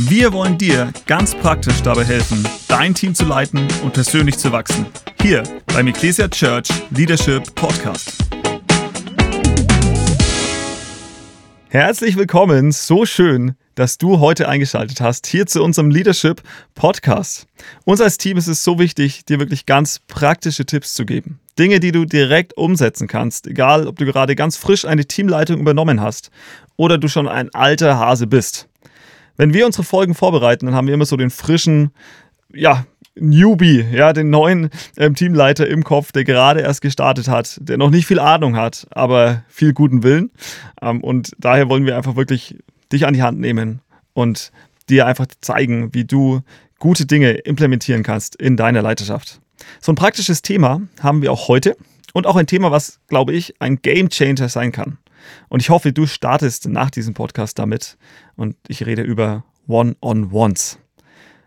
Wir 0.00 0.32
wollen 0.32 0.56
dir 0.56 0.92
ganz 1.06 1.34
praktisch 1.34 1.82
dabei 1.82 2.04
helfen, 2.04 2.46
dein 2.68 2.94
Team 2.94 3.16
zu 3.16 3.24
leiten 3.24 3.66
und 3.82 3.94
persönlich 3.94 4.38
zu 4.38 4.52
wachsen. 4.52 4.86
Hier 5.20 5.42
beim 5.74 5.88
Ecclesia 5.88 6.28
Church 6.28 6.68
Leadership 6.90 7.52
Podcast. 7.56 8.12
Herzlich 11.68 12.16
willkommen, 12.16 12.70
so 12.70 13.06
schön, 13.06 13.56
dass 13.74 13.98
du 13.98 14.20
heute 14.20 14.48
eingeschaltet 14.48 15.00
hast 15.00 15.26
hier 15.26 15.46
zu 15.46 15.64
unserem 15.64 15.90
Leadership 15.90 16.42
Podcast. 16.76 17.48
Uns 17.84 18.00
als 18.00 18.18
Team 18.18 18.36
ist 18.36 18.46
es 18.46 18.62
so 18.62 18.78
wichtig, 18.78 19.24
dir 19.24 19.40
wirklich 19.40 19.66
ganz 19.66 19.98
praktische 20.06 20.64
Tipps 20.64 20.94
zu 20.94 21.06
geben. 21.06 21.40
Dinge, 21.58 21.80
die 21.80 21.90
du 21.90 22.04
direkt 22.04 22.56
umsetzen 22.56 23.08
kannst, 23.08 23.48
egal 23.48 23.88
ob 23.88 23.98
du 23.98 24.04
gerade 24.04 24.36
ganz 24.36 24.56
frisch 24.56 24.84
eine 24.84 25.06
Teamleitung 25.06 25.58
übernommen 25.58 26.00
hast 26.00 26.30
oder 26.76 26.98
du 26.98 27.08
schon 27.08 27.26
ein 27.26 27.52
alter 27.52 27.98
Hase 27.98 28.28
bist. 28.28 28.68
Wenn 29.38 29.54
wir 29.54 29.64
unsere 29.64 29.84
Folgen 29.84 30.14
vorbereiten, 30.14 30.66
dann 30.66 30.74
haben 30.74 30.88
wir 30.88 30.94
immer 30.94 31.06
so 31.06 31.16
den 31.16 31.30
frischen, 31.30 31.92
ja, 32.52 32.84
Newbie, 33.14 33.84
ja, 33.92 34.12
den 34.12 34.30
neuen 34.30 34.70
ähm, 34.96 35.14
Teamleiter 35.14 35.66
im 35.66 35.84
Kopf, 35.84 36.12
der 36.12 36.24
gerade 36.24 36.60
erst 36.60 36.82
gestartet 36.82 37.28
hat, 37.28 37.58
der 37.60 37.78
noch 37.78 37.90
nicht 37.90 38.06
viel 38.06 38.18
Ahnung 38.18 38.56
hat, 38.56 38.86
aber 38.90 39.42
viel 39.48 39.72
guten 39.72 40.02
Willen. 40.02 40.30
Ähm, 40.82 41.02
und 41.02 41.32
daher 41.38 41.68
wollen 41.68 41.86
wir 41.86 41.96
einfach 41.96 42.16
wirklich 42.16 42.56
dich 42.92 43.06
an 43.06 43.14
die 43.14 43.22
Hand 43.22 43.40
nehmen 43.40 43.80
und 44.12 44.52
dir 44.88 45.06
einfach 45.06 45.26
zeigen, 45.40 45.94
wie 45.94 46.04
du 46.04 46.40
gute 46.78 47.06
Dinge 47.06 47.30
implementieren 47.30 48.02
kannst 48.02 48.36
in 48.36 48.56
deiner 48.56 48.82
Leiterschaft. 48.82 49.40
So 49.80 49.92
ein 49.92 49.96
praktisches 49.96 50.42
Thema 50.42 50.80
haben 51.00 51.22
wir 51.22 51.32
auch 51.32 51.48
heute 51.48 51.76
und 52.12 52.26
auch 52.26 52.36
ein 52.36 52.46
Thema, 52.46 52.70
was, 52.70 53.00
glaube 53.08 53.32
ich, 53.32 53.60
ein 53.60 53.82
Game 53.82 54.08
Changer 54.08 54.48
sein 54.48 54.72
kann. 54.72 54.98
Und 55.48 55.60
ich 55.60 55.70
hoffe, 55.70 55.92
du 55.92 56.06
startest 56.06 56.68
nach 56.68 56.90
diesem 56.90 57.14
Podcast 57.14 57.58
damit. 57.58 57.96
Und 58.36 58.56
ich 58.68 58.86
rede 58.86 59.02
über 59.02 59.44
One-on-Ones. 59.66 60.78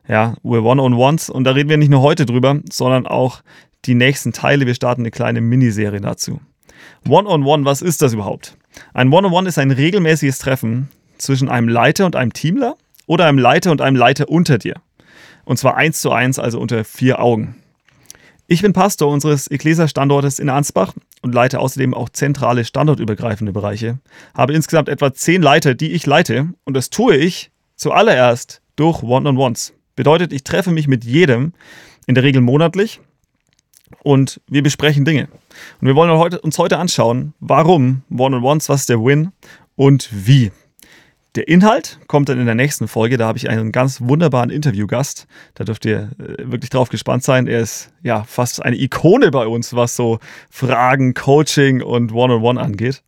Ja, 0.08 0.36
we're 0.44 0.64
One-on-Ones. 0.64 1.30
Und 1.30 1.44
da 1.44 1.52
reden 1.52 1.70
wir 1.70 1.78
nicht 1.78 1.92
nur 1.92 2.02
heute 2.02 2.26
drüber, 2.26 2.60
sondern 2.72 3.08
auch 3.08 3.42
die 3.86 3.96
nächsten 3.96 4.34
Teile. 4.34 4.66
Wir 4.66 4.76
starten 4.76 5.02
eine 5.02 5.12
kleine 5.12 5.42
Miniserie 5.42 6.02
dazu. 6.02 6.40
One-on-One, 7.08 7.66
was 7.66 7.82
ist 7.82 8.02
das 8.02 8.14
überhaupt? 8.14 8.58
Ein 8.94 9.12
One-on-One 9.12 9.48
ist 9.48 9.58
ein 9.58 9.72
regelmäßiges 9.72 10.40
Treffen 10.40 10.90
zwischen 11.18 11.50
einem 11.50 11.68
Leiter 11.68 12.06
und 12.06 12.16
einem 12.16 12.34
Teamler 12.34 12.76
oder 13.06 13.26
einem 13.26 13.38
Leiter 13.38 13.72
und 13.72 13.82
einem 13.82 13.96
Leiter 13.96 14.30
unter 14.30 14.58
dir. 14.58 14.76
Und 15.44 15.58
zwar 15.58 15.76
eins 15.76 16.02
zu 16.02 16.12
eins, 16.12 16.40
also 16.40 16.60
unter 16.60 16.84
vier 16.84 17.20
Augen. 17.20 17.56
Ich 18.52 18.62
bin 18.62 18.74
Pastor 18.74 19.08
unseres 19.08 19.48
Ecclesia-Standortes 19.48 20.38
in 20.38 20.50
Ansbach 20.50 20.94
und 21.22 21.34
leite 21.34 21.62
außerdem 21.62 21.94
auch 21.94 22.10
zentrale 22.10 22.66
standortübergreifende 22.66 23.54
Bereiche. 23.54 24.00
Habe 24.34 24.52
insgesamt 24.52 24.90
etwa 24.90 25.14
zehn 25.14 25.42
Leiter, 25.42 25.74
die 25.74 25.94
ich 25.94 26.06
leite 26.06 26.50
und 26.66 26.74
das 26.74 26.90
tue 26.90 27.16
ich 27.16 27.50
zuallererst 27.78 28.62
durch 28.76 29.04
One-on-Ones. 29.04 29.74
Bedeutet, 29.96 30.34
ich 30.34 30.44
treffe 30.44 30.72
mich 30.72 30.90
mit 30.90 31.06
jedem, 31.06 31.54
in 32.08 32.16
der 32.16 32.26
Regel 32.26 32.42
monatlich, 32.42 33.00
und 34.04 34.42
wir 34.48 34.64
besprechen 34.64 35.06
Dinge. 35.06 35.30
Und 35.80 35.88
wir 35.88 35.96
wollen 35.96 36.12
uns 36.12 36.58
heute 36.58 36.78
anschauen, 36.78 37.34
warum 37.40 38.04
One-on-Ones, 38.10 38.68
was 38.68 38.82
ist 38.82 38.90
der 38.90 39.02
Win 39.02 39.32
und 39.78 40.10
wie. 40.12 40.52
Der 41.36 41.48
Inhalt 41.48 41.98
kommt 42.08 42.28
dann 42.28 42.40
in 42.40 42.46
der 42.46 42.56
nächsten 42.56 42.90
Folge. 42.90 43.16
Da 43.18 43.26
habe 43.26 43.38
ich 43.38 43.50
einen 43.50 43.72
ganz 43.72 44.02
wunderbaren 44.02 44.50
Interviewgast. 44.50 45.28
Da 45.54 45.64
dürft 45.64 45.86
ihr 45.86 46.12
äh, 46.20 46.52
wirklich 46.52 46.70
drauf 46.70 46.90
gespannt 46.90 47.24
sein. 47.24 47.48
Er 47.48 47.62
ist 47.62 47.90
ja 48.04 48.24
fast 48.26 48.62
eine 48.62 48.76
Ikone 48.76 49.32
bei 49.32 49.48
uns, 49.48 49.74
was 49.74 49.96
so 49.96 50.20
Fragen, 50.50 51.14
Coaching 51.14 51.82
und 51.82 52.12
One-on-One 52.12 52.60
angeht. 52.60 53.02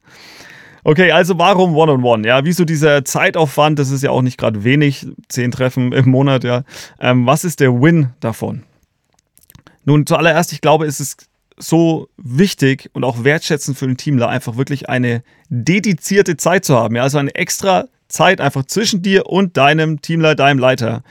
Okay, 0.86 1.12
also 1.12 1.38
warum 1.38 1.76
One-on-One? 1.76 2.26
Ja, 2.26 2.46
wieso 2.46 2.64
dieser 2.64 3.04
Zeitaufwand? 3.04 3.78
Das 3.78 3.90
ist 3.90 4.04
ja 4.04 4.12
auch 4.12 4.22
nicht 4.22 4.38
gerade 4.38 4.64
wenig, 4.64 5.06
zehn 5.28 5.52
Treffen 5.52 5.92
im 5.92 6.10
Monat. 6.10 6.46
Ja, 6.46 6.64
ähm, 7.02 7.26
was 7.26 7.44
ist 7.44 7.60
der 7.60 7.74
Win 7.82 8.12
davon? 8.22 8.64
Nun, 9.84 10.06
zuallererst, 10.06 10.54
ich 10.54 10.62
glaube, 10.62 10.86
ist 10.86 11.02
es 11.02 11.18
so 11.58 12.08
wichtig 12.18 12.90
und 12.94 13.04
auch 13.04 13.26
wertschätzend 13.26 13.78
für 13.78 13.88
den 13.88 13.98
Teamler, 13.98 14.30
einfach 14.30 14.56
wirklich 14.56 14.90
eine 14.90 15.24
dedizierte 15.50 16.38
Zeit 16.38 16.64
zu 16.66 16.76
haben. 16.76 16.96
Ja, 16.96 17.04
also 17.04 17.18
eine 17.18 17.36
extra 17.36 17.86
Zeit 18.14 18.40
einfach 18.40 18.66
zwischen 18.66 19.02
dir 19.02 19.26
und 19.26 19.58
deinem 19.58 20.02
Teamleiter, 20.02 20.36
deinem 20.36 20.60
Leiter. 20.60 21.04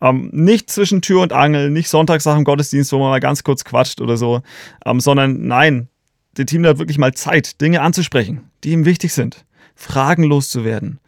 Ähm, 0.00 0.30
nicht 0.32 0.70
zwischen 0.70 1.02
Tür 1.02 1.22
und 1.22 1.32
Angel, 1.32 1.70
nicht 1.70 1.88
sonntags 1.88 2.24
nach 2.24 2.36
dem 2.36 2.44
Gottesdienst, 2.44 2.92
wo 2.92 2.98
man 2.98 3.10
mal 3.10 3.20
ganz 3.20 3.44
kurz 3.44 3.64
quatscht 3.64 4.00
oder 4.00 4.16
so, 4.16 4.42
ähm, 4.86 5.00
sondern 5.00 5.46
nein, 5.46 5.88
der 6.36 6.46
Teamleiter 6.46 6.74
hat 6.74 6.78
wirklich 6.78 6.98
mal 6.98 7.12
Zeit, 7.12 7.60
Dinge 7.60 7.82
anzusprechen, 7.82 8.50
die 8.64 8.70
ihm 8.70 8.84
wichtig 8.84 9.12
sind, 9.12 9.44
Fragen 9.74 10.22
loszuwerden. 10.22 11.00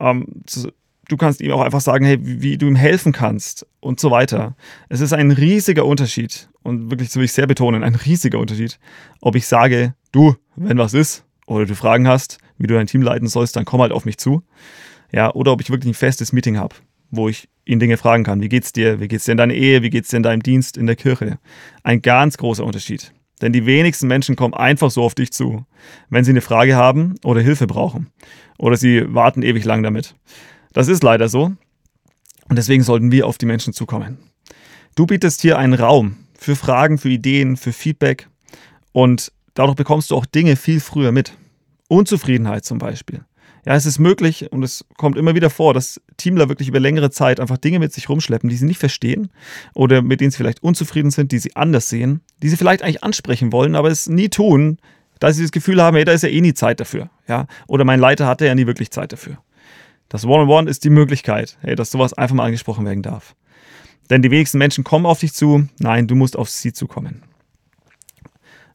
Ähm, 0.00 0.26
zu, 0.46 0.72
du 1.08 1.16
kannst 1.16 1.40
ihm 1.40 1.52
auch 1.52 1.62
einfach 1.62 1.80
sagen, 1.80 2.04
hey, 2.04 2.18
wie, 2.20 2.42
wie, 2.42 2.58
du 2.58 2.66
ihm 2.66 2.76
helfen 2.76 3.12
kannst 3.12 3.66
und 3.80 4.00
so 4.00 4.10
weiter. 4.10 4.56
Es 4.88 5.00
ist 5.00 5.12
ein 5.12 5.30
riesiger 5.30 5.86
Unterschied 5.86 6.48
und 6.62 6.90
wirklich, 6.90 7.10
so 7.10 7.20
will 7.20 7.26
ich 7.26 7.32
sehr 7.32 7.46
betonen, 7.46 7.82
ein 7.82 7.94
riesiger 7.94 8.38
Unterschied, 8.38 8.78
ob 9.20 9.36
ich 9.36 9.46
sage, 9.46 9.94
du, 10.12 10.34
wenn 10.56 10.78
was 10.78 10.92
ist 10.92 11.24
oder 11.46 11.66
du 11.66 11.74
Fragen 11.74 12.08
hast, 12.08 12.38
wie 12.58 12.66
du 12.66 12.74
dein 12.74 12.86
Team 12.86 13.02
leiten 13.02 13.28
sollst, 13.28 13.56
dann 13.56 13.64
komm 13.64 13.80
halt 13.80 13.92
auf 13.92 14.04
mich 14.04 14.18
zu 14.18 14.42
ja, 15.14 15.32
oder 15.32 15.52
ob 15.52 15.60
ich 15.60 15.70
wirklich 15.70 15.92
ein 15.92 15.94
festes 15.94 16.32
Meeting 16.32 16.58
habe, 16.58 16.74
wo 17.10 17.28
ich 17.28 17.48
ihn 17.64 17.78
Dinge 17.78 17.96
fragen 17.96 18.24
kann. 18.24 18.42
Wie 18.42 18.48
geht's 18.48 18.72
dir? 18.72 18.98
Wie 18.98 19.06
geht's 19.06 19.24
dir 19.24 19.32
in 19.32 19.38
deiner 19.38 19.54
Ehe? 19.54 19.82
Wie 19.82 19.90
geht's 19.90 20.08
dir 20.08 20.16
in 20.16 20.24
deinem 20.24 20.42
Dienst 20.42 20.76
in 20.76 20.88
der 20.88 20.96
Kirche? 20.96 21.38
Ein 21.84 22.02
ganz 22.02 22.36
großer 22.36 22.64
Unterschied. 22.64 23.12
Denn 23.40 23.52
die 23.52 23.64
wenigsten 23.64 24.08
Menschen 24.08 24.34
kommen 24.34 24.54
einfach 24.54 24.90
so 24.90 25.04
auf 25.04 25.14
dich 25.14 25.32
zu, 25.32 25.64
wenn 26.10 26.24
sie 26.24 26.32
eine 26.32 26.40
Frage 26.40 26.74
haben 26.74 27.14
oder 27.22 27.40
Hilfe 27.40 27.68
brauchen. 27.68 28.10
Oder 28.58 28.76
sie 28.76 29.04
warten 29.14 29.42
ewig 29.42 29.64
lang 29.64 29.84
damit. 29.84 30.16
Das 30.72 30.88
ist 30.88 31.04
leider 31.04 31.28
so. 31.28 31.52
Und 32.48 32.56
deswegen 32.56 32.82
sollten 32.82 33.12
wir 33.12 33.28
auf 33.28 33.38
die 33.38 33.46
Menschen 33.46 33.72
zukommen. 33.72 34.18
Du 34.96 35.06
bietest 35.06 35.42
hier 35.42 35.58
einen 35.58 35.74
Raum 35.74 36.16
für 36.36 36.56
Fragen, 36.56 36.98
für 36.98 37.08
Ideen, 37.08 37.56
für 37.56 37.72
Feedback. 37.72 38.28
Und 38.90 39.30
dadurch 39.54 39.76
bekommst 39.76 40.10
du 40.10 40.16
auch 40.16 40.26
Dinge 40.26 40.56
viel 40.56 40.80
früher 40.80 41.12
mit. 41.12 41.36
Unzufriedenheit 41.88 42.64
zum 42.64 42.78
Beispiel. 42.78 43.24
Ja, 43.66 43.74
es 43.74 43.86
ist 43.86 43.98
möglich 43.98 44.52
und 44.52 44.62
es 44.62 44.84
kommt 44.98 45.16
immer 45.16 45.34
wieder 45.34 45.48
vor, 45.48 45.72
dass 45.72 46.00
Teamler 46.18 46.48
wirklich 46.48 46.68
über 46.68 46.80
längere 46.80 47.10
Zeit 47.10 47.40
einfach 47.40 47.56
Dinge 47.56 47.78
mit 47.78 47.92
sich 47.92 48.08
rumschleppen, 48.08 48.50
die 48.50 48.56
sie 48.56 48.66
nicht 48.66 48.78
verstehen 48.78 49.30
oder 49.74 50.02
mit 50.02 50.20
denen 50.20 50.30
sie 50.30 50.36
vielleicht 50.36 50.62
unzufrieden 50.62 51.10
sind, 51.10 51.32
die 51.32 51.38
sie 51.38 51.56
anders 51.56 51.88
sehen, 51.88 52.20
die 52.42 52.50
sie 52.50 52.58
vielleicht 52.58 52.82
eigentlich 52.82 53.02
ansprechen 53.02 53.52
wollen, 53.52 53.74
aber 53.74 53.88
es 53.88 54.06
nie 54.06 54.28
tun, 54.28 54.78
da 55.18 55.32
sie 55.32 55.42
das 55.42 55.52
Gefühl 55.52 55.82
haben, 55.82 55.96
hey, 55.96 56.04
da 56.04 56.12
ist 56.12 56.22
ja 56.22 56.28
eh 56.28 56.42
nie 56.42 56.52
Zeit 56.52 56.80
dafür. 56.80 57.08
Ja? 57.26 57.46
Oder 57.66 57.84
mein 57.84 58.00
Leiter 58.00 58.26
hatte 58.26 58.44
ja 58.44 58.54
nie 58.54 58.66
wirklich 58.66 58.90
Zeit 58.90 59.12
dafür. 59.12 59.38
Das 60.10 60.26
One-on-One 60.26 60.68
ist 60.68 60.84
die 60.84 60.90
Möglichkeit, 60.90 61.56
hey, 61.62 61.74
dass 61.74 61.90
sowas 61.90 62.12
einfach 62.12 62.36
mal 62.36 62.44
angesprochen 62.44 62.84
werden 62.84 63.02
darf. 63.02 63.34
Denn 64.10 64.20
die 64.20 64.30
wenigsten 64.30 64.58
Menschen 64.58 64.84
kommen 64.84 65.06
auf 65.06 65.20
dich 65.20 65.32
zu, 65.32 65.66
nein, 65.78 66.06
du 66.06 66.14
musst 66.14 66.36
auf 66.36 66.50
sie 66.50 66.74
zukommen. 66.74 67.22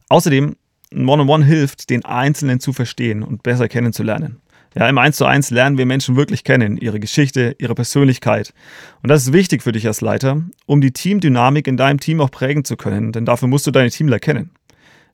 Außerdem, 0.08 0.56
ein 0.92 1.08
One-on-One 1.08 1.44
hilft, 1.44 1.88
den 1.88 2.04
Einzelnen 2.04 2.58
zu 2.58 2.72
verstehen 2.72 3.22
und 3.22 3.44
besser 3.44 3.68
kennenzulernen. 3.68 4.40
Ja, 4.76 4.88
im 4.88 4.98
1 4.98 5.16
zu 5.16 5.24
1 5.24 5.50
lernen 5.50 5.78
wir 5.78 5.86
Menschen 5.86 6.14
wirklich 6.14 6.44
kennen, 6.44 6.76
ihre 6.76 7.00
Geschichte, 7.00 7.56
ihre 7.58 7.74
Persönlichkeit. 7.74 8.54
Und 9.02 9.08
das 9.08 9.22
ist 9.22 9.32
wichtig 9.32 9.62
für 9.62 9.72
dich 9.72 9.86
als 9.86 10.00
Leiter, 10.00 10.42
um 10.66 10.80
die 10.80 10.92
Teamdynamik 10.92 11.66
in 11.66 11.76
deinem 11.76 11.98
Team 11.98 12.20
auch 12.20 12.30
prägen 12.30 12.64
zu 12.64 12.76
können, 12.76 13.12
denn 13.12 13.24
dafür 13.24 13.48
musst 13.48 13.66
du 13.66 13.72
deine 13.72 13.90
Teamler 13.90 14.20
kennen. 14.20 14.50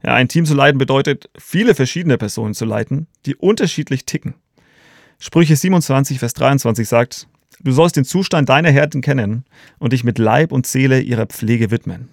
Ja, 0.05 0.15
ein 0.15 0.29
Team 0.29 0.45
zu 0.45 0.55
leiten 0.55 0.79
bedeutet, 0.79 1.31
viele 1.39 1.75
verschiedene 1.75 2.19
Personen 2.19 2.53
zu 2.53 2.67
leiten, 2.67 3.07
die 3.25 3.35
unterschiedlich 3.35 4.05
ticken. 4.05 4.35
Sprüche 5.19 5.57
27, 5.57 6.19
Vers 6.19 6.35
23 6.35 6.87
sagt, 6.87 7.27
du 7.61 7.73
sollst 7.73 7.97
den 7.97 8.05
Zustand 8.05 8.51
deiner 8.51 8.71
Herden 8.71 9.01
kennen 9.01 9.45
und 9.79 9.95
dich 9.95 10.05
mit 10.05 10.19
Leib 10.19 10.53
und 10.53 10.67
Seele 10.67 11.01
ihrer 11.01 11.25
Pflege 11.25 11.71
widmen. 11.71 12.11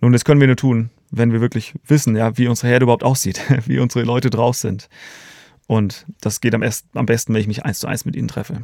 Nun, 0.00 0.12
das 0.12 0.24
können 0.24 0.40
wir 0.40 0.46
nur 0.46 0.56
tun, 0.56 0.90
wenn 1.10 1.32
wir 1.32 1.40
wirklich 1.40 1.74
wissen, 1.86 2.14
ja, 2.14 2.38
wie 2.38 2.46
unsere 2.46 2.68
Herde 2.68 2.84
überhaupt 2.84 3.02
aussieht, 3.02 3.40
wie 3.66 3.80
unsere 3.80 4.04
Leute 4.04 4.30
drauf 4.30 4.56
sind. 4.56 4.88
Und 5.66 6.06
das 6.20 6.40
geht 6.40 6.54
am, 6.54 6.62
am 6.94 7.06
besten, 7.06 7.32
wenn 7.32 7.40
ich 7.40 7.46
mich 7.46 7.64
eins 7.64 7.80
zu 7.80 7.86
eins 7.86 8.04
mit 8.04 8.16
ihnen 8.16 8.28
treffe. 8.28 8.62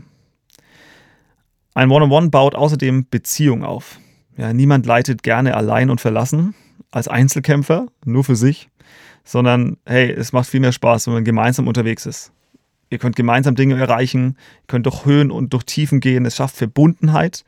Ein 1.74 1.90
One-on-One 1.90 2.26
-on 2.26 2.26
-One 2.26 2.30
baut 2.30 2.54
außerdem 2.54 3.06
Beziehung 3.10 3.64
auf. 3.64 3.98
Ja, 4.36 4.52
niemand 4.52 4.86
leitet 4.86 5.22
gerne 5.22 5.56
allein 5.56 5.90
und 5.90 6.00
verlassen, 6.00 6.54
als 6.90 7.08
Einzelkämpfer, 7.08 7.86
nur 8.04 8.24
für 8.24 8.36
sich, 8.36 8.68
sondern 9.24 9.76
hey, 9.84 10.10
es 10.10 10.32
macht 10.32 10.48
viel 10.48 10.60
mehr 10.60 10.72
Spaß, 10.72 11.06
wenn 11.06 11.14
man 11.14 11.24
gemeinsam 11.24 11.68
unterwegs 11.68 12.06
ist. 12.06 12.32
Ihr 12.90 12.98
könnt 12.98 13.16
gemeinsam 13.16 13.54
Dinge 13.54 13.78
erreichen, 13.78 14.36
könnt 14.66 14.86
durch 14.86 15.04
Höhen 15.04 15.30
und 15.30 15.52
durch 15.52 15.64
Tiefen 15.64 16.00
gehen. 16.00 16.26
Es 16.26 16.36
schafft 16.36 16.56
Verbundenheit 16.56 17.44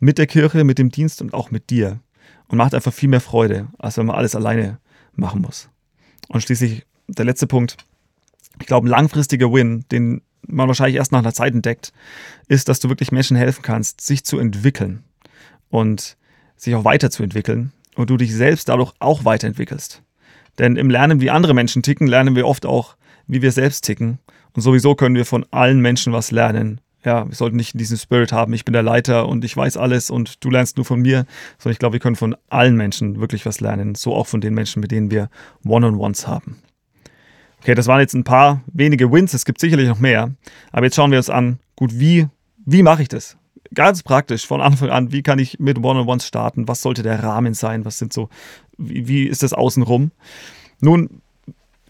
mit 0.00 0.18
der 0.18 0.26
Kirche, 0.26 0.64
mit 0.64 0.78
dem 0.78 0.90
Dienst 0.90 1.22
und 1.22 1.32
auch 1.32 1.50
mit 1.52 1.70
dir. 1.70 2.00
Und 2.48 2.58
macht 2.58 2.74
einfach 2.74 2.92
viel 2.92 3.08
mehr 3.08 3.20
Freude, 3.20 3.68
als 3.78 3.96
wenn 3.96 4.06
man 4.06 4.16
alles 4.16 4.34
alleine 4.34 4.80
machen 5.14 5.40
muss. 5.40 5.68
Und 6.28 6.42
schließlich 6.42 6.84
der 7.06 7.24
letzte 7.24 7.46
Punkt 7.46 7.76
ich 8.60 8.66
glaube, 8.66 8.86
ein 8.86 8.90
langfristiger 8.90 9.52
Win, 9.52 9.84
den 9.90 10.22
man 10.46 10.68
wahrscheinlich 10.68 10.96
erst 10.96 11.12
nach 11.12 11.20
einer 11.20 11.34
Zeit 11.34 11.54
entdeckt, 11.54 11.92
ist, 12.48 12.68
dass 12.68 12.80
du 12.80 12.88
wirklich 12.88 13.12
Menschen 13.12 13.36
helfen 13.36 13.62
kannst, 13.62 14.00
sich 14.00 14.24
zu 14.24 14.38
entwickeln 14.38 15.04
und 15.68 16.16
sich 16.56 16.74
auch 16.74 16.84
weiterzuentwickeln 16.84 17.72
und 17.96 18.10
du 18.10 18.16
dich 18.16 18.34
selbst 18.34 18.68
dadurch 18.68 18.92
auch 18.98 19.24
weiterentwickelst. 19.24 20.02
Denn 20.58 20.76
im 20.76 20.90
Lernen, 20.90 21.20
wie 21.20 21.30
andere 21.30 21.54
Menschen 21.54 21.82
ticken, 21.82 22.06
lernen 22.06 22.36
wir 22.36 22.46
oft 22.46 22.66
auch, 22.66 22.96
wie 23.26 23.42
wir 23.42 23.52
selbst 23.52 23.84
ticken. 23.84 24.18
Und 24.52 24.62
sowieso 24.62 24.94
können 24.94 25.14
wir 25.14 25.24
von 25.24 25.46
allen 25.50 25.80
Menschen 25.80 26.12
was 26.12 26.32
lernen, 26.32 26.80
Ja, 27.04 27.26
wir 27.26 27.34
sollten 27.34 27.56
nicht 27.56 27.78
diesen 27.80 27.96
Spirit 27.96 28.32
haben, 28.32 28.52
ich 28.52 28.66
bin 28.66 28.74
der 28.74 28.82
Leiter 28.82 29.26
und 29.26 29.42
ich 29.44 29.56
weiß 29.56 29.78
alles 29.78 30.10
und 30.10 30.44
du 30.44 30.50
lernst 30.50 30.76
nur 30.76 30.84
von 30.84 31.00
mir, 31.00 31.24
sondern 31.58 31.72
ich 31.72 31.78
glaube, 31.78 31.94
wir 31.94 32.00
können 32.00 32.16
von 32.16 32.36
allen 32.50 32.76
Menschen 32.76 33.20
wirklich 33.20 33.46
was 33.46 33.60
lernen, 33.60 33.94
so 33.94 34.14
auch 34.14 34.26
von 34.26 34.42
den 34.42 34.52
Menschen, 34.52 34.80
mit 34.80 34.90
denen 34.90 35.10
wir 35.10 35.30
One-on-Ones 35.64 36.26
haben. 36.26 36.58
Okay, 37.60 37.74
das 37.74 37.86
waren 37.86 38.00
jetzt 38.00 38.14
ein 38.14 38.24
paar 38.24 38.62
wenige 38.72 39.12
Wins, 39.12 39.34
es 39.34 39.44
gibt 39.44 39.60
sicherlich 39.60 39.86
noch 39.86 39.98
mehr, 39.98 40.34
aber 40.72 40.86
jetzt 40.86 40.96
schauen 40.96 41.10
wir 41.10 41.18
uns 41.18 41.28
an, 41.28 41.58
gut, 41.76 41.90
wie, 41.92 42.26
wie 42.64 42.82
mache 42.82 43.02
ich 43.02 43.08
das? 43.08 43.36
Ganz 43.74 44.02
praktisch 44.02 44.46
von 44.46 44.62
Anfang 44.62 44.88
an, 44.88 45.12
wie 45.12 45.22
kann 45.22 45.38
ich 45.38 45.60
mit 45.60 45.78
One-on-Ones 45.78 46.26
starten? 46.26 46.66
Was 46.66 46.80
sollte 46.80 47.02
der 47.02 47.22
Rahmen 47.22 47.54
sein? 47.54 47.84
Was 47.84 47.98
sind 47.98 48.12
so, 48.12 48.30
wie, 48.78 49.06
wie 49.06 49.24
ist 49.24 49.42
das 49.42 49.52
außenrum? 49.52 50.10
Nun, 50.80 51.20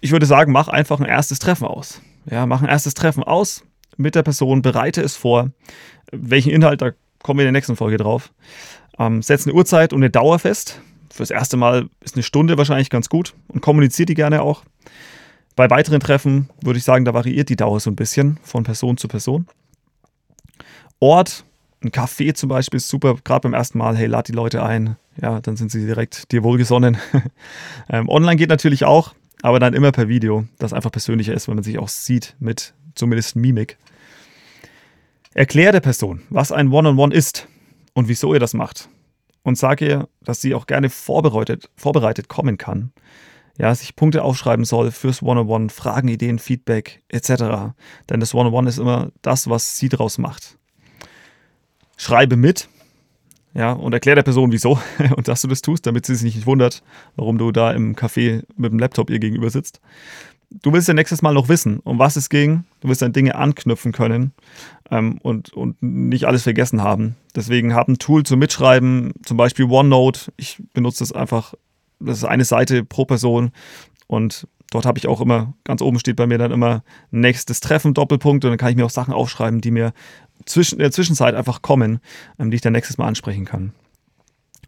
ich 0.00 0.11
würde 0.12 0.26
sagen, 0.26 0.52
mach 0.52 0.69
einfach 0.69 0.99
ein 1.00 1.06
erstes 1.06 1.38
Treffen 1.38 1.67
aus. 1.67 2.02
Ja, 2.28 2.46
mach 2.46 2.62
ein 2.62 2.69
erstes 2.69 2.94
Treffen 2.94 3.22
aus 3.22 3.64
mit 3.96 4.14
der 4.14 4.22
Person, 4.22 4.62
bereite 4.62 5.00
es 5.02 5.17
vor. 5.17 5.50
Welchen 6.11 6.50
Inhalt, 6.50 6.82
da 6.82 6.90
kommen 7.22 7.38
wir 7.38 7.44
in 7.44 7.52
der 7.52 7.58
nächsten 7.58 7.76
Folge 7.76 7.96
drauf. 7.96 8.32
Ähm, 8.99 9.22
setz 9.22 9.46
eine 9.46 9.55
Uhrzeit 9.55 9.93
und 9.93 10.00
eine 10.00 10.11
Dauer 10.11 10.38
fest. 10.38 10.81
Fürs 11.12 11.31
erste 11.31 11.56
Mal 11.56 11.88
ist 12.00 12.17
eine 12.17 12.22
Stunde 12.22 12.58
wahrscheinlich 12.58 12.90
ganz 12.90 13.08
gut 13.08 13.34
und 13.49 13.61
kommuniziert 13.61 14.08
die 14.08 14.14
gerne 14.14 14.43
auch. 14.43 14.64
Bei 15.60 15.68
weiteren 15.68 16.00
Treffen 16.00 16.48
würde 16.62 16.78
ich 16.78 16.84
sagen, 16.84 17.04
da 17.04 17.12
variiert 17.12 17.50
die 17.50 17.56
Dauer 17.56 17.80
so 17.80 17.90
ein 17.90 17.94
bisschen 17.94 18.38
von 18.42 18.64
Person 18.64 18.96
zu 18.96 19.08
Person. 19.08 19.46
Ort, 21.00 21.44
ein 21.84 21.90
Café 21.90 22.32
zum 22.32 22.48
Beispiel 22.48 22.78
ist 22.78 22.88
super, 22.88 23.16
gerade 23.22 23.42
beim 23.42 23.52
ersten 23.52 23.76
Mal, 23.76 23.94
hey, 23.94 24.06
lad 24.06 24.28
die 24.28 24.32
Leute 24.32 24.62
ein. 24.62 24.96
Ja, 25.20 25.42
dann 25.42 25.56
sind 25.56 25.70
sie 25.70 25.84
direkt 25.84 26.32
dir 26.32 26.44
wohlgesonnen. 26.44 26.96
ähm, 27.90 28.08
online 28.08 28.36
geht 28.36 28.48
natürlich 28.48 28.86
auch, 28.86 29.12
aber 29.42 29.60
dann 29.60 29.74
immer 29.74 29.92
per 29.92 30.08
Video, 30.08 30.46
das 30.58 30.72
einfach 30.72 30.92
persönlicher 30.92 31.34
ist, 31.34 31.46
wenn 31.46 31.56
man 31.56 31.64
sich 31.64 31.78
auch 31.78 31.90
sieht 31.90 32.36
mit 32.40 32.72
zumindest 32.94 33.36
Mimik. 33.36 33.76
Erklär 35.34 35.72
der 35.72 35.80
Person, 35.80 36.22
was 36.30 36.52
ein 36.52 36.68
One-on-One 36.68 36.92
-on 37.02 37.10
-One 37.10 37.14
ist 37.14 37.48
und 37.92 38.08
wieso 38.08 38.32
ihr 38.32 38.40
das 38.40 38.54
macht. 38.54 38.88
Und 39.42 39.58
sag 39.58 39.82
ihr, 39.82 40.08
dass 40.22 40.40
sie 40.40 40.54
auch 40.54 40.66
gerne 40.66 40.88
vorbereitet, 40.88 41.68
vorbereitet 41.76 42.28
kommen 42.28 42.56
kann. 42.56 42.94
Ja, 43.60 43.74
sich 43.74 43.94
Punkte 43.94 44.22
aufschreiben 44.22 44.64
soll 44.64 44.90
fürs 44.90 45.22
One-on-One, 45.22 45.66
-on 45.66 45.68
-One, 45.68 45.70
Fragen, 45.70 46.08
Ideen, 46.08 46.38
Feedback 46.38 47.02
etc. 47.08 47.74
Denn 48.08 48.18
das 48.18 48.32
One-on-One 48.32 48.56
-on 48.56 48.64
-One 48.64 48.68
ist 48.68 48.78
immer 48.78 49.10
das, 49.20 49.50
was 49.50 49.76
sie 49.76 49.90
daraus 49.90 50.16
macht. 50.16 50.56
Schreibe 51.98 52.36
mit, 52.36 52.70
ja, 53.52 53.72
und 53.72 53.92
erklär 53.92 54.14
der 54.14 54.22
Person, 54.22 54.50
wieso 54.50 54.78
und 55.16 55.28
dass 55.28 55.42
du 55.42 55.48
das 55.48 55.60
tust, 55.60 55.86
damit 55.86 56.06
sie 56.06 56.14
sich 56.14 56.36
nicht 56.36 56.46
wundert, 56.46 56.82
warum 57.16 57.36
du 57.36 57.52
da 57.52 57.72
im 57.72 57.96
Café 57.96 58.44
mit 58.56 58.72
dem 58.72 58.78
Laptop 58.78 59.10
ihr 59.10 59.18
gegenüber 59.18 59.50
sitzt. 59.50 59.82
Du 60.62 60.72
willst 60.72 60.88
ja 60.88 60.94
nächstes 60.94 61.20
Mal 61.20 61.34
noch 61.34 61.50
wissen, 61.50 61.80
um 61.80 61.98
was 61.98 62.16
es 62.16 62.30
ging. 62.30 62.64
Du 62.80 62.88
willst 62.88 63.02
dann 63.02 63.12
Dinge 63.12 63.34
anknüpfen 63.34 63.92
können 63.92 64.32
ähm, 64.90 65.18
und, 65.22 65.52
und 65.52 65.82
nicht 65.82 66.24
alles 66.24 66.44
vergessen 66.44 66.82
haben. 66.82 67.16
Deswegen 67.36 67.74
hab 67.74 67.88
ein 67.88 67.98
Tool 67.98 68.24
zum 68.24 68.38
Mitschreiben, 68.38 69.12
zum 69.22 69.36
Beispiel 69.36 69.66
OneNote. 69.66 70.32
Ich 70.38 70.62
benutze 70.72 71.00
das 71.00 71.12
einfach, 71.12 71.52
das 72.00 72.19
ist 72.19 72.25
eine 72.25 72.44
Seite 72.44 72.85
pro 72.85 73.05
Person 73.05 73.52
und 74.06 74.49
dort 74.70 74.87
habe 74.87 74.99
ich 74.99 75.06
auch 75.06 75.20
immer, 75.20 75.55
ganz 75.64 75.82
oben 75.82 75.99
steht 75.99 76.17
bei 76.17 76.26
mir 76.26 76.38
dann 76.38 76.52
immer 76.52 76.82
nächstes 77.11 77.61
Treffen, 77.61 77.94
Doppelpunkt 77.94 78.44
und 78.44 78.50
dann 78.50 78.58
kann 78.58 78.70
ich 78.70 78.76
mir 78.76 78.87
auch 78.87 78.91
Sachen 78.91 79.14
aufschreiben, 79.14 79.61
die 79.61 79.70
mir 79.70 79.93
in 80.56 80.79
der 80.79 80.91
Zwischenzeit 80.91 81.35
einfach 81.35 81.62
kommen, 81.62 82.00
ähm, 82.38 82.50
die 82.50 82.56
ich 82.56 82.62
dann 82.62 82.73
nächstes 82.73 82.99
Mal 82.99 83.06
ansprechen 83.06 83.44
kann. 83.44 83.73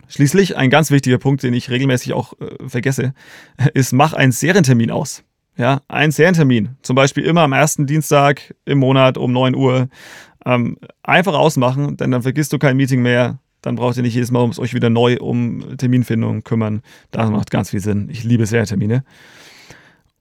Schließlich 0.09 0.57
ein 0.57 0.69
ganz 0.69 0.91
wichtiger 0.91 1.19
Punkt, 1.19 1.43
den 1.43 1.55
ich 1.55 1.71
regelmäßig 1.71 2.13
auch 2.13 2.35
äh, 2.39 2.69
vergesse, 2.69 3.15
ist, 3.75 3.93
mach 3.93 4.13
einen 4.13 4.33
Serientermin 4.33 4.91
aus. 4.91 5.25
Ja, 5.57 5.83
ein 5.89 6.11
Serientermin. 6.11 6.77
Zum 6.83 6.97
Beispiel 6.97 7.25
immer 7.25 7.43
am 7.43 7.53
ersten 7.53 7.87
Dienstag 7.87 8.55
im 8.65 8.79
Monat 8.79 9.19
um 9.19 9.33
9 9.33 9.55
Uhr. 9.55 9.89
Ähm, 10.45 10.79
einfach 11.03 11.35
ausmachen, 11.35 11.97
denn 11.97 12.11
dann 12.11 12.23
vergisst 12.23 12.53
du 12.53 12.59
kein 12.59 12.77
Meeting 12.77 13.03
mehr. 13.03 13.39
Dann 13.63 13.77
braucht 13.77 13.97
ihr 13.97 14.03
nicht 14.03 14.15
jedes 14.15 14.31
Mal 14.31 14.41
um 14.41 14.53
euch 14.59 14.75
wieder 14.75 14.91
neu 14.91 15.17
um 15.19 15.77
Terminfindung 15.79 16.45
kümmern. 16.45 16.83
Das 17.11 17.31
macht 17.31 17.51
ganz 17.51 17.71
viel 17.71 17.81
Sinn. 17.81 18.09
Ich 18.11 18.25
liebe 18.25 18.45
Serientermine. 18.45 19.05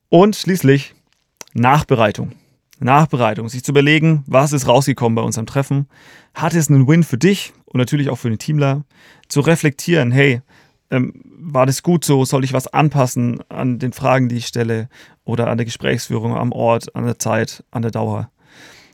Und 0.10 0.36
schließlich 0.36 0.94
Nachbereitung. 1.54 2.34
Nachbereitung, 2.80 3.48
sich 3.50 3.64
zu 3.64 3.72
überlegen, 3.72 4.24
was 4.26 4.54
ist 4.54 4.68
rausgekommen 4.68 5.16
bei 5.16 5.22
unserem 5.22 5.46
Treffen, 5.46 5.88
hat 6.34 6.54
es 6.56 6.70
einen 6.70 6.88
Win 6.88 7.04
für 7.04 7.18
dich 7.18 7.54
und 7.66 7.78
natürlich 7.78 8.10
auch 8.10 8.16
für 8.16 8.30
den 8.30 8.40
Teamler, 8.40 8.84
zu 9.28 9.42
reflektieren, 9.42 10.12
hey, 10.12 10.42
ähm, 10.90 11.14
war 11.38 11.66
das 11.66 11.84
gut 11.84 12.04
so, 12.04 12.26
soll 12.26 12.44
ich 12.44 12.54
was 12.54 12.68
anpassen 12.68 13.40
an 13.50 13.80
den 13.80 13.94
Fragen, 13.94 14.30
die 14.30 14.38
ich 14.38 14.48
stelle 14.48 14.90
oder 15.24 15.48
an 15.48 15.58
der 15.58 15.66
Gesprächsführung, 15.66 16.36
am 16.36 16.52
Ort, 16.52 16.96
an 16.96 17.06
der 17.06 17.20
Zeit, 17.20 17.64
an 17.72 17.82
der 17.82 17.92
Dauer. 17.92 18.30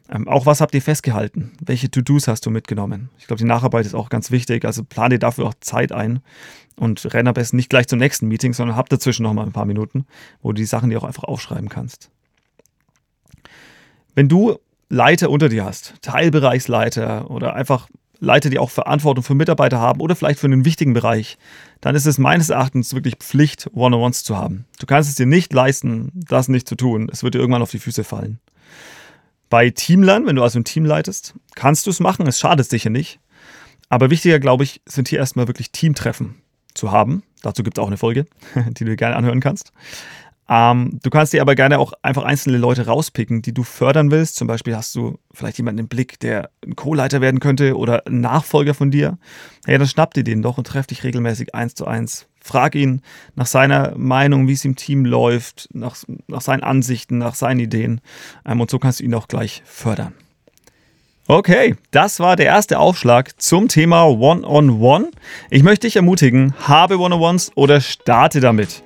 Ähm, 0.10 0.28
auch 0.28 0.46
was 0.46 0.62
habt 0.62 0.74
ihr 0.74 0.82
festgehalten? 0.82 1.54
Welche 1.64 1.92
To-Dos 1.92 2.28
hast 2.28 2.46
du 2.46 2.50
mitgenommen? 2.50 3.10
Ich 3.20 3.28
glaube, 3.28 3.40
die 3.40 3.48
Nacharbeit 3.48 3.86
ist 3.86 3.94
auch 3.94 4.10
ganz 4.10 4.32
wichtig, 4.32 4.64
also 4.66 4.84
plane 4.84 5.20
dafür 5.20 5.46
auch 5.46 5.54
Zeit 5.60 5.92
ein 5.92 6.22
und 6.78 7.14
renn 7.14 7.28
am 7.28 7.34
besten 7.34 7.58
nicht 7.58 7.70
gleich 7.70 7.88
zum 7.88 8.00
nächsten 8.00 8.28
Meeting, 8.28 8.54
sondern 8.54 8.78
hab 8.78 8.90
dazwischen 8.90 9.24
noch 9.24 9.34
mal 9.34 9.46
ein 9.46 9.52
paar 9.52 9.66
Minuten, 9.66 10.06
wo 10.42 10.50
du 10.50 10.56
die 10.56 10.66
Sachen 10.66 10.90
dir 10.90 11.00
auch 11.00 11.04
einfach 11.04 11.24
aufschreiben 11.24 11.70
kannst. 11.70 12.10
Wenn 14.16 14.30
du 14.30 14.58
Leiter 14.90 15.30
unter 15.30 15.50
dir 15.50 15.66
hast, 15.66 15.96
Teilbereichsleiter 16.02 17.30
oder 17.30 17.56
einfach 17.56 17.90
Leiter, 18.20 18.50
die 18.50 18.58
auch 18.58 18.72
Verantwortung 18.72 19.24
für 19.24 19.36
Mitarbeiter 19.36 19.80
haben 19.80 20.02
oder 20.02 20.16
vielleicht 20.16 20.40
für 20.40 20.48
einen 20.48 20.66
wichtigen 20.66 20.94
Bereich, 20.94 21.38
dann 21.82 21.96
ist 21.96 22.08
es 22.08 22.18
meines 22.18 22.50
Erachtens 22.50 22.94
wirklich 22.94 23.18
Pflicht, 23.18 23.70
One-on-Ones 23.74 24.24
zu 24.24 24.38
haben. 24.38 24.66
Du 24.80 24.86
kannst 24.86 25.10
es 25.10 25.16
dir 25.16 25.28
nicht 25.28 25.54
leisten, 25.54 26.12
das 26.16 26.48
nicht 26.48 26.68
zu 26.68 26.76
tun. 26.76 27.10
Es 27.12 27.22
wird 27.22 27.36
dir 27.36 27.40
irgendwann 27.40 27.62
auf 27.62 27.72
die 27.72 27.80
Füße 27.80 28.04
fallen. 28.04 28.40
Bei 29.50 29.70
Teamlern, 29.70 30.26
wenn 30.26 30.36
du 30.36 30.44
also 30.44 30.60
ein 30.60 30.66
Team 30.66 30.86
leitest, 30.86 31.34
kannst 31.56 31.86
du 31.86 31.92
es 31.92 32.00
machen. 32.00 32.28
Es 32.28 32.40
schadet 32.40 32.70
sicher 32.70 32.90
nicht. 32.90 33.20
Aber 33.90 34.10
wichtiger, 34.10 34.40
glaube 34.40 34.64
ich, 34.64 34.82
sind 34.86 35.08
hier 35.08 35.20
erstmal 35.20 35.48
wirklich 35.48 35.72
Teamtreffen 35.72 36.36
zu 36.74 36.92
haben. 36.92 37.24
Dazu 37.42 37.64
gibt 37.64 37.78
es 37.78 37.84
auch 37.84 37.88
eine 37.88 37.98
Folge, 37.98 38.26
die 38.70 38.86
du 38.86 38.96
gerne 38.96 39.16
anhören 39.16 39.40
kannst. 39.40 39.72
Ähm, 40.50 41.00
du 41.04 41.10
kannst 41.10 41.34
dir 41.34 41.42
aber 41.42 41.56
gerne 41.56 41.78
auch 41.78 41.94
einfach 42.02 42.24
einzelne 42.24 42.58
Leute 42.58 42.86
rauspicken, 42.86 43.42
die 43.42 43.54
du 43.54 43.64
fördern 43.64 44.12
willst. 44.12 44.38
Zum 44.38 44.48
Beispiel 44.48 44.76
hast 44.76 44.96
du 44.96 45.20
vielleicht 45.34 45.58
jemanden 45.58 45.80
im 45.80 45.88
Blick, 45.88 46.20
der 46.20 46.52
ein 46.66 46.76
Co-Leiter 46.76 47.20
werden 47.22 47.40
könnte 47.40 47.76
oder 47.78 48.08
ein 48.08 48.22
Nachfolger 48.22 48.74
von 48.74 48.92
dir. 48.92 49.18
Ja, 49.66 49.78
dann 49.78 49.88
schnapp 49.88 50.14
dir 50.14 50.24
den 50.24 50.42
doch 50.42 50.58
und 50.58 50.68
treff 50.68 50.88
dich 50.88 51.04
regelmäßig 51.04 51.54
eins 51.54 51.76
zu 51.76 51.86
eins. 51.86 52.28
Frag 52.48 52.76
ihn 52.76 53.02
nach 53.36 53.46
seiner 53.46 53.94
Meinung, 53.98 54.48
wie 54.48 54.54
es 54.54 54.64
im 54.64 54.78
Team 54.78 55.04
läuft, 55.04 55.68
nach, 55.74 55.98
nach 56.28 56.42
seinen 56.42 56.64
Ansichten, 56.64 57.18
nach 57.18 57.36
seinen 57.36 57.60
Ideen. 57.60 58.00
Ähm, 58.46 58.62
und 58.62 58.72
so 58.72 58.80
kannst 58.80 59.02
du 59.02 59.04
ihn 59.04 59.14
auch 59.14 59.28
gleich 59.28 59.62
fördern. 59.66 60.14
Okay, 61.28 61.76
das 61.92 62.22
war 62.22 62.38
der 62.38 62.46
erste 62.46 62.80
Aufschlag 62.80 63.40
zum 63.42 63.68
Thema 63.68 64.06
One-on-One. 64.06 64.46
-on 64.46 64.80
-One. 64.80 65.12
Ich 65.50 65.62
möchte 65.62 65.88
dich 65.88 65.98
ermutigen, 65.98 66.54
habe 66.62 67.00
One-on-Ones 67.00 67.52
oder 67.56 67.82
starte 67.82 68.40
damit. 68.40 68.82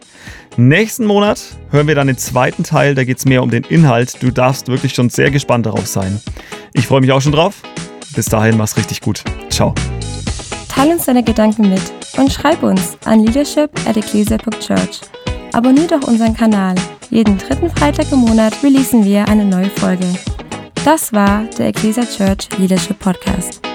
Nächsten 0.57 1.05
Monat 1.05 1.39
hören 1.69 1.87
wir 1.87 1.93
dann 1.93 2.07
den 2.07 2.17
zweiten 2.17 2.63
Teil, 2.63 2.95
da 2.95 3.03
geht 3.03 3.19
es 3.19 3.25
mehr 3.25 3.43
um 3.43 3.51
den 3.51 3.63
Inhalt. 3.65 4.23
Du 4.23 4.31
darfst 4.31 4.69
wirklich 4.69 4.95
schon 4.95 5.11
sehr 5.11 5.29
gespannt 5.29 5.67
darauf 5.67 5.85
sein. 5.85 6.19
Ich 6.73 6.87
freue 6.87 7.01
mich 7.01 7.11
auch 7.11 7.21
schon 7.21 7.31
drauf. 7.31 7.61
Bis 8.15 8.25
dahin, 8.25 8.57
mach's 8.57 8.75
richtig 8.75 9.01
gut. 9.01 9.23
Ciao. 9.51 9.75
Teil 10.71 10.89
uns 10.93 11.05
deine 11.05 11.21
Gedanken 11.21 11.69
mit 11.69 11.81
und 12.17 12.31
schreib 12.31 12.63
uns 12.63 12.97
an 13.03 13.25
leadership 13.25 13.69
at 13.85 13.97
ecclesia.church. 13.97 15.01
Abonnier 15.51 15.87
doch 15.87 16.07
unseren 16.07 16.33
Kanal. 16.33 16.75
Jeden 17.09 17.37
dritten 17.37 17.69
Freitag 17.69 18.09
im 18.13 18.19
Monat 18.19 18.53
releasen 18.63 19.03
wir 19.03 19.27
eine 19.27 19.43
neue 19.43 19.69
Folge. 19.69 20.05
Das 20.85 21.11
war 21.11 21.43
der 21.57 21.67
Ecclesia 21.67 22.05
Church 22.05 22.47
Leadership 22.57 22.97
Podcast. 22.99 23.70